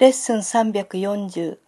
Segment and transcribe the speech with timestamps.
[0.00, 1.58] レッスン340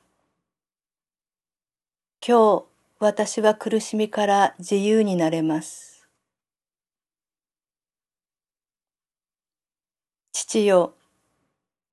[2.26, 2.64] 今日
[2.98, 6.08] 私は苦しみから自由になれます。
[10.33, 10.94] 父よ、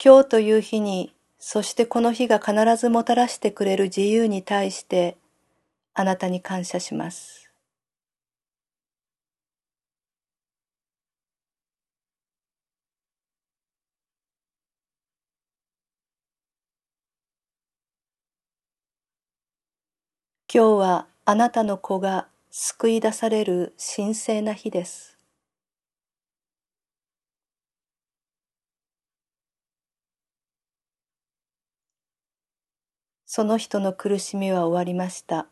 [0.03, 5.17] 今日という日に、そしてこの日が必ずもたらしてくれる自由に対して、
[5.93, 7.52] あなたに感謝します。
[20.55, 25.17] 今日はあなたの子が救い出される神聖な日です。
[33.25, 35.47] その人の苦しみは終わりました。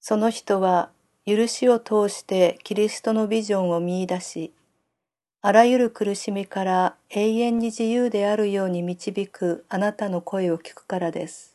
[0.00, 0.90] その人は
[1.26, 4.54] 許しを通してキリストのビジョンを見出し、
[5.42, 11.54] あらゆる苦しみから永遠に自由であるように導くあなたの声を聞くからです。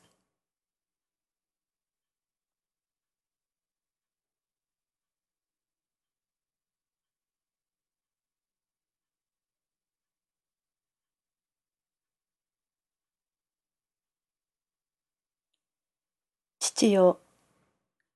[16.60, 17.22] 父よ、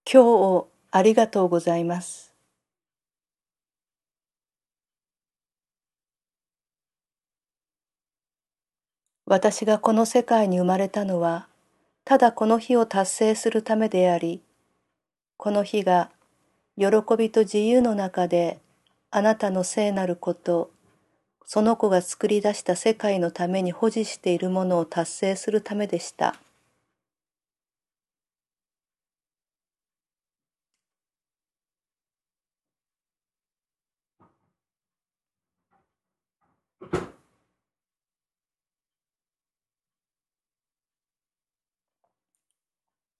[0.05, 2.28] 今日をありがとうございます。
[9.29, 11.47] 私がこの世界に生まれたのは、
[12.03, 14.41] ただこの日を達成するためであり、
[15.37, 16.09] この日が
[16.79, 18.57] 喜びと自由の中で
[19.11, 20.71] あなたの聖なること、
[21.45, 26.35] その子が作り出した世界のために保持しているものを達成するためでした。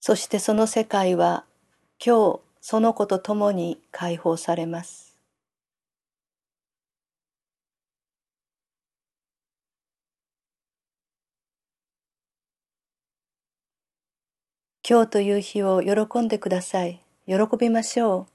[0.00, 1.44] そしてその世界は
[2.04, 5.18] 今日その子と共に解放されます。
[14.88, 17.00] 今日という日を喜んでください。
[17.26, 18.26] 喜びましょう。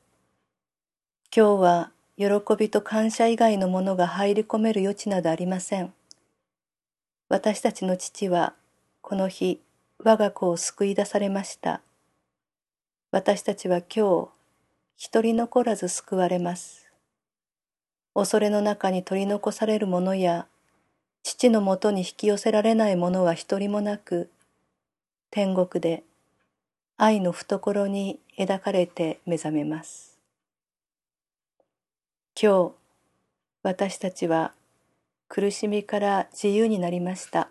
[1.36, 2.26] 今日は喜
[2.58, 5.92] びと感謝以外のものが入り込める余地などありません。
[7.28, 8.54] 私たちの父は
[9.02, 9.60] この日
[10.04, 11.82] 我が子を救い出されました。
[13.12, 14.30] 私たちは今日、
[14.98, 16.92] 一人残らず救われます。
[18.14, 20.48] 恐れの中に取り残されるものや、
[21.24, 24.30] 父のもとに引き寄せられないものは一人もなく、
[25.32, 26.04] 天国で
[26.98, 30.18] 愛の懐に抱かれて目覚めます。
[32.42, 32.72] 今日、
[33.64, 34.54] 私たちは
[35.28, 37.50] 苦しみから自由になりました。